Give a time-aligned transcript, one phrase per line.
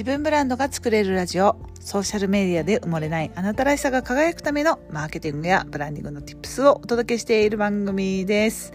[0.00, 1.56] 自分ブランドが作れるラジオ。
[1.78, 3.30] ソーシャルメディアで埋もれない。
[3.34, 8.72] あなたらしさが輝くためのマーケティングやブランディングの tips をお届けしている番組です。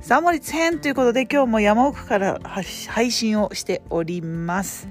[0.00, 4.88] サモリツ編ということで今日も山奥から配信をしております。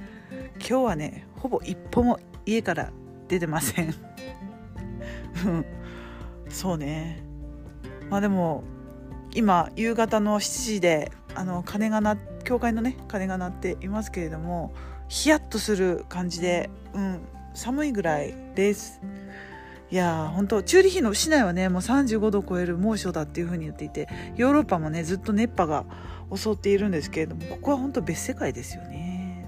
[0.60, 2.92] 今日はねほぼ一歩も家から
[3.28, 3.96] 出てません。
[6.50, 7.24] そうね。
[8.12, 8.64] まあでも
[9.34, 14.72] 今夕方の7時であの鐘が鳴教会のね鐘が鳴っていますけれども
[15.14, 17.20] ヒヤッとする感じで、うん、
[17.54, 19.00] 寒いぐらいです
[19.92, 25.86] いや本当チューリヒの市内はねもう35度を超える猛暑だっていう風に言っていてヨーロッパもねずっと熱波が
[26.36, 29.48] 襲っているんですけれどもここは本当別世界ですよね。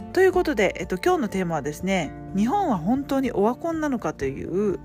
[0.00, 4.80] うん、ということで、えっと、今日のテーマはですね日本は本当にオワコンなのかという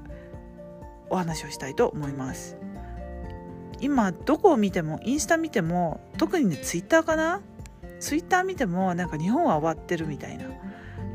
[1.09, 2.57] お話をしたいと思います。
[3.79, 7.41] 今どこを見てもインスタ見ても特にねツイッターかな
[7.99, 10.45] ツイッター見てもなんか日本は終わってるみたいな。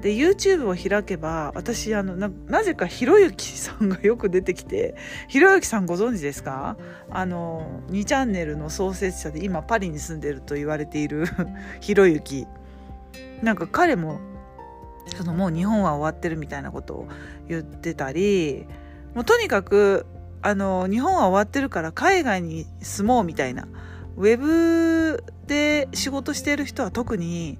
[0.00, 4.96] で YouTube を開けば私あのなぜかひろゆきさんがよく出てきて
[5.28, 6.76] ひろゆきさんご存知ですか？
[7.08, 11.24] あの2チャンネルの創設者で今パリに住んでると言われている
[11.80, 12.46] ひろゆき。
[13.42, 14.18] なんか彼も
[15.16, 17.08] そのもう日本は終わってるみたいなことを
[17.48, 18.66] 言ってたり
[19.14, 20.06] もうとにかく
[20.42, 23.68] あの日本は終わってるから海外に住もうみたいな。
[24.16, 27.58] ウェブで仕事してる人は特に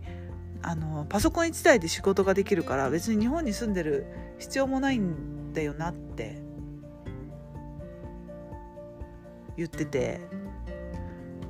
[0.62, 4.06] あのパソコン1台で仕事ができるから別に日本に住んでる
[4.38, 6.40] 必要もないんだよなって
[9.56, 10.20] 言ってて。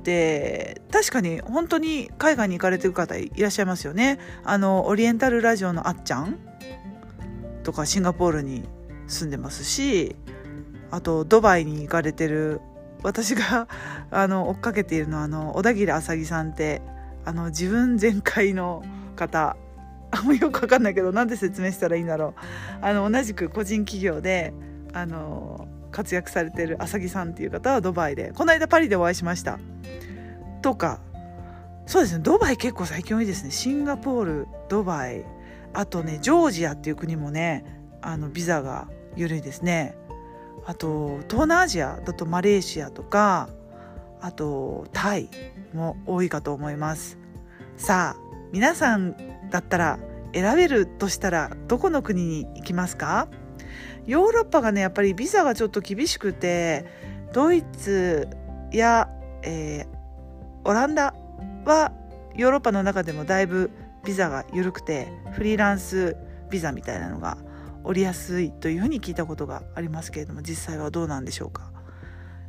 [0.03, 4.19] で確かに本当に海外に行かれてる方いらっしゃいますよね。
[4.43, 6.37] あのオリエンタルラジオのあっちゃん
[7.63, 8.63] とかシンガポールに
[9.07, 10.15] 住んでますし
[10.91, 12.61] あとドバイに行かれてる
[13.03, 13.67] 私が
[14.11, 16.81] あの追っかけているのはあの小田切あさぎさんって
[17.25, 18.83] あの自分全開の
[19.15, 19.55] 方。
[20.15, 22.35] あんまよく分かんないけどなんで説明したらいいんだろ
[22.81, 22.85] う。
[22.85, 24.53] あの同じく個人企業で
[24.93, 29.57] あの活躍されてるあさぎさんっていう方はドバイでこの間パリでお会いしました。
[30.61, 31.01] とか
[31.87, 33.49] そうですねドバイ結構最近多いですね。
[33.49, 35.25] シンガポールドバイ
[35.73, 37.65] あとねジョージアっていう国もね
[38.01, 39.95] あのビザが緩いですね。
[40.65, 43.49] あと東南アジアだとマレーシアとか
[44.21, 45.29] あとタイ
[45.73, 47.17] も多いかと思います。
[47.77, 49.15] さあ皆さん
[49.49, 49.99] だったら
[50.33, 53.27] 選べるとしたらどこの国に行きますか？
[54.05, 56.85] ヨーロッパがねやっぱりビザがちょっと厳しくて
[57.33, 58.27] ドイツ
[58.71, 59.09] や、
[59.41, 61.13] えー、オランダ
[61.65, 61.91] は
[62.35, 63.71] ヨーロッパの中でもだいぶ
[64.03, 66.17] ビザが緩くてフリーランス
[66.49, 67.37] ビザみたいなのが
[67.83, 71.71] 降りやすいというふうに聞いたことがありますけれども実際はどうなんでしょうか？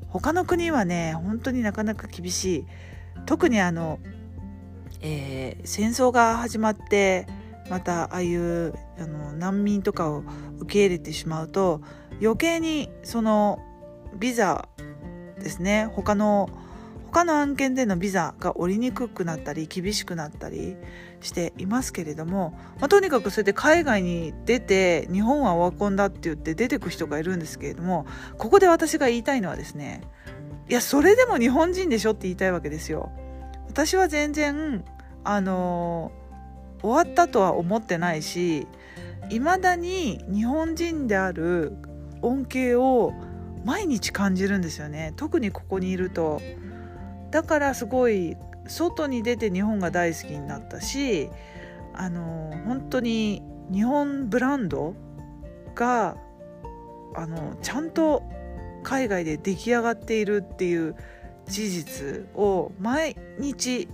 [0.09, 2.67] 他の国はね本当になかなか厳しい。
[3.27, 3.99] 特にあの、
[5.01, 7.27] えー、戦争が始まって
[7.71, 10.25] またああいうあの難民とかを
[10.59, 11.81] 受け入れてしまうと
[12.21, 13.61] 余計にその
[14.19, 14.69] ビザ
[15.39, 16.51] ですね他の
[17.15, 20.77] 他の案件でのビザが下りにくくなったり厳しくなったり
[21.21, 28.05] していますけれども、まあ、とにかくそれで海外に出て日本はオワコンだって言って出てく人がいるんですけれども
[28.37, 30.01] ここで私が言いたいのはですね
[30.69, 33.13] いやそれでも日本人でしょって言いたいわけですよ。
[33.69, 34.85] 私は全然
[35.23, 36.11] あの
[36.83, 38.67] 終わったとは思ってないし
[39.31, 41.77] 未だに日本人である
[42.23, 43.13] 恩恵を
[43.65, 46.41] 毎日感じるんですよね特にここにいると
[47.35, 48.37] だからすごい
[48.69, 51.31] 外に出て日本が大好きになったし
[51.93, 54.95] あの本当に日本ブランド
[55.75, 56.17] が
[57.17, 58.23] あのちゃんと
[58.85, 60.95] 海外で出来上がっているっていう
[61.47, 63.89] 事実を毎日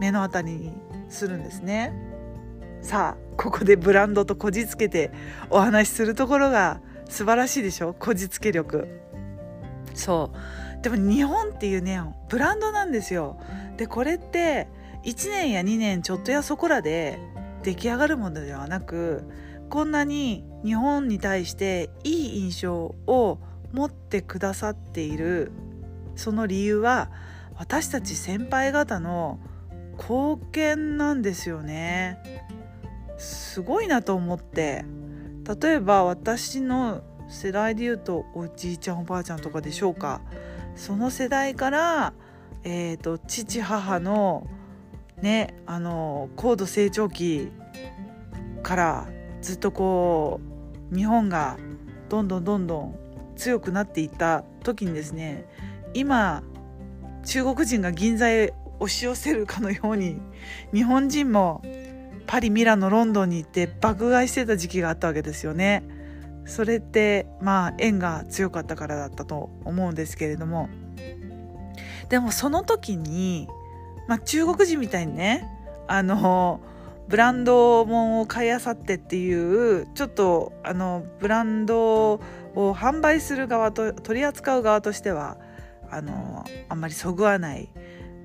[0.00, 0.72] 目の当たりに
[1.08, 1.92] するんですね。
[2.82, 5.12] さあここでブランドとこじつけて
[5.48, 7.94] お話しするところが素晴らしいでしょ？
[7.96, 8.88] こじつけ力。
[9.94, 10.36] そう
[10.82, 13.38] でも日本っていうねブランドなんですよ。
[13.76, 14.68] でこれって
[15.04, 17.18] 1年や2年ちょっとやそこらで
[17.62, 19.24] 出来上がるものではなく
[19.68, 23.38] こんなに日本に対していい印象を
[23.72, 25.52] 持ってくださっている
[26.16, 27.10] その理由は
[27.56, 29.38] 私たち先輩方の
[29.98, 32.18] 貢献なんですよね。
[33.18, 34.84] すごいなと思って。
[35.60, 40.20] 例えば私の世代で言うとおじいちゃんおばあちゃんとかでしょうか。
[40.80, 42.14] その世代から、
[42.64, 44.46] えーと、父母の
[45.20, 47.48] ねあの高度成長期
[48.62, 49.08] から
[49.42, 50.40] ずっとこ
[50.90, 51.58] う日本が
[52.08, 52.94] どんどんどんどん
[53.36, 55.44] 強くなっていった時にですね
[55.92, 56.42] 今
[57.26, 60.18] 中国人が銀座へ押し寄せるかのように
[60.72, 61.62] 日本人も
[62.26, 65.99] パリミラノロンドンに行って爆買いしてた時期があったわけですよね。
[66.44, 70.68] それってまあ縁が強かったからだったと思うんですけれども。
[72.08, 73.48] でもその時に、
[74.08, 75.46] まあ、中国人みたいにね
[75.86, 76.60] あの
[77.08, 82.20] ブランドもを買いあさってっていうちょっとあのブランドを
[82.54, 85.38] 販売する側と取り扱う側としては
[85.90, 87.68] あのあんまりそぐわない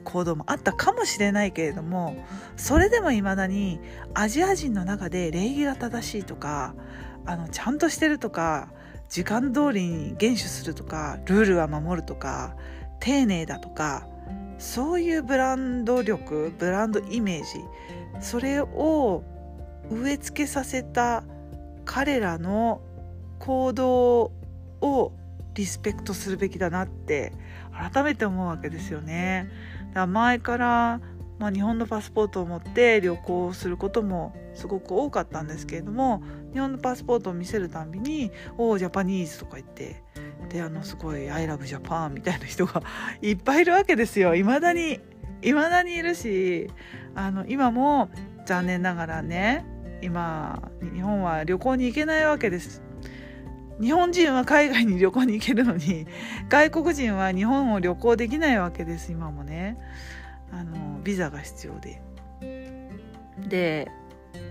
[0.04, 2.16] 行動もあったかもしれないけれども
[2.58, 3.80] それでもいまだに
[4.14, 6.76] アジア人の中で礼儀が正しいとか
[7.26, 8.70] あのちゃんとしてるとか
[9.10, 12.56] 時間通りに厳守するとかルールは守るとか
[13.00, 14.08] 丁寧だとか
[14.58, 17.60] そういうブランド力ブランドイメージ
[18.20, 19.24] それを
[19.90, 21.24] 植え付けさせた
[21.84, 22.82] 彼らの
[23.40, 24.32] 行動
[24.82, 25.12] を
[25.54, 27.34] リスペクトするべきだなって
[27.72, 29.50] 改めて思うわけですよね。
[29.90, 31.02] だから前から、
[31.40, 36.24] まあ、日本のパスポートを持って旅行することもすごく多かったんですけれども
[36.54, 40.04] 日本のパスポートを見せるたんびに「おおジャパニーズ」とか言って
[40.50, 42.82] であのすごい「I love Japan」みたいな人が
[43.22, 44.36] いっぱいいるわけですよ。
[44.36, 45.00] いまだに
[45.42, 46.70] いまだにいるし
[47.14, 48.10] あの今も
[48.46, 49.66] 残念ながらね
[50.02, 52.82] 今日本は旅行に行けないわけです。
[53.82, 56.08] 日本人は海外に旅行に行けるのに
[56.48, 59.78] 外国人は日本を旅行できないわけです今もね。
[60.56, 62.02] あのビザが必要で。
[63.48, 63.88] で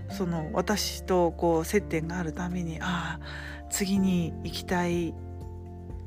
[0.09, 5.13] その私とこう接点があるためにああ次に行きたい、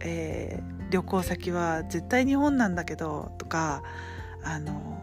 [0.01, 3.83] えー、旅行先は絶対日本なんだけどとか
[4.43, 5.03] あの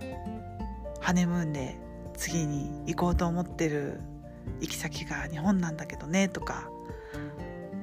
[1.01, 1.77] ハネムーンで
[2.15, 3.99] 次に行こうと思ってる
[4.61, 6.69] 行き先が日本なんだけどねとか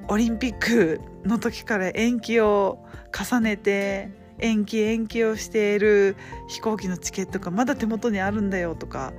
[0.08, 4.10] オリンピックの時から延期を重ねて
[4.42, 6.16] 延期延期をしている
[6.48, 9.12] 飛行機のチケットがまだ手元にあるんだよとか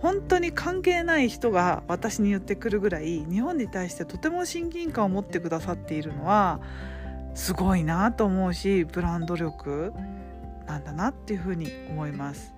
[0.00, 6.60] 本当に関係ない人が私に言ってくるぐらい日本に対してとても親近感を持ってくださっているのは
[7.34, 9.92] すごいなと思うしブランド力
[10.66, 12.54] なんだなっていうふうに思います。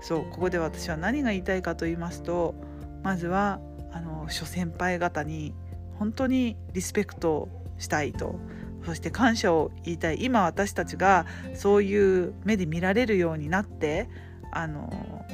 [0.00, 2.54] そうここで私は何が言いたいかと言いますと
[3.02, 3.60] まずは
[3.90, 5.54] あの諸先輩方に
[5.98, 8.38] 本当にリスペクトしたいと。
[8.88, 10.24] そして感謝を言いたい。
[10.24, 14.08] 今私たちがそういう目で見られるようになって
[14.50, 15.26] あの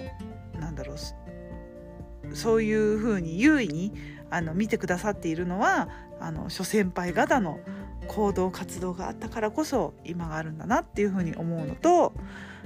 [0.58, 3.92] なんだろうそういうふうに優位に
[4.28, 7.60] あの見てくださっているのはあの諸先輩方の
[8.08, 12.12] 行動活動があったからこそ今があるんだなっていうふうに思うのと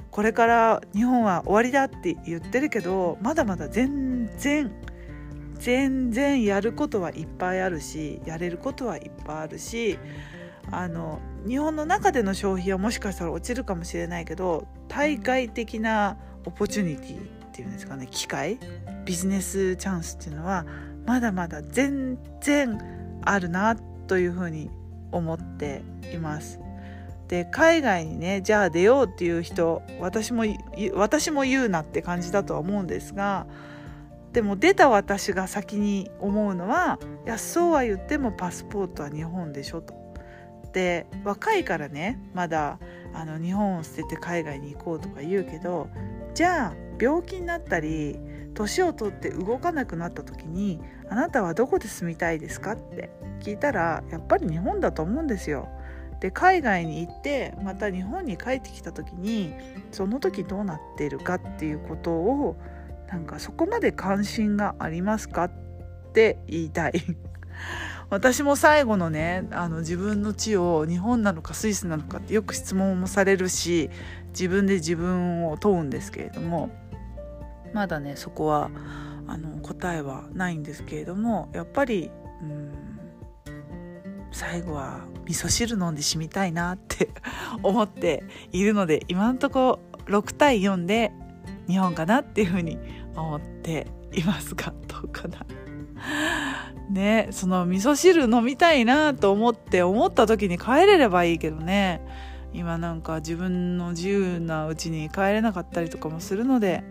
[0.09, 4.71] これから日本は終わりだって言ってるけどまだまだ全然
[5.59, 9.99] 全然やることはいっぱいあるしやれることはいっぱいあるし
[10.71, 18.59] あの日本の中での消費はもしかしたら落ちるかもしれないけど対外的なオポチュニティっていうんですかね機会
[19.05, 20.65] ビジネスチャンスっていうのは
[21.05, 22.79] まだまだ全然
[23.23, 23.75] あるな
[24.07, 24.69] というふうに
[25.11, 25.81] 思って
[26.13, 26.59] います。
[27.27, 30.45] で海外にねじゃあ出ようっていう人私も
[30.93, 33.45] 私も言うなって感じだとは思うんですが
[34.33, 39.98] でも出た私が先に思うのはいやそうは言ってもパスポートは日本でしょと。
[40.73, 42.79] で若いからねまだ
[43.13, 45.89] あの日本を捨てて海外に行こうとか言うけど
[46.33, 48.17] じゃあ病気になったり
[48.53, 50.79] 年を取って動かなくなった時に
[51.09, 55.69] あなたはどこで住みたいですかって聞いたらやっぱり日本だと思うんですよ。
[56.19, 59.53] で海外に行ってまた日本に帰ってきた時に
[59.91, 62.57] その時どうなっているかっていうことを
[63.07, 65.51] なんかそこまで関心がありますかっ
[66.13, 66.93] て言いたい
[68.09, 73.89] 私も最後のねあの自分の地を日本なのかスイスなのかってよく質問もされるし
[74.29, 76.69] 自分で自分を問うんですけれども
[77.73, 78.71] まだねそこは
[79.27, 82.09] あの答えはないんですけれどもやっぱり
[82.41, 82.73] うん
[84.31, 87.09] 最後は味噌汁飲んで染みたいなって
[87.61, 91.11] 思っているので今のところ6対4で
[91.67, 92.79] 日本かなっていうふうに
[93.15, 95.45] 思っていますがどうかな。
[96.89, 102.01] ねその味噌汁飲みたいなと思って思った時に帰れればいいけどね。
[102.51, 106.83] 今なんか自分の自由なうちに帰れなかったりとかもするので、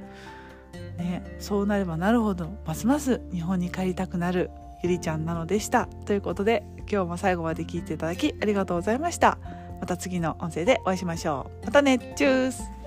[0.96, 4.50] ね、そうなればなるほどますます日本に帰りたくなる
[4.84, 5.86] ゆりちゃんなのでした。
[6.06, 9.38] ということで今日も最後まで聞いていただきありがとうございました。
[9.80, 11.66] また次の音声でお会いしましょう。
[11.66, 12.77] またねチュース。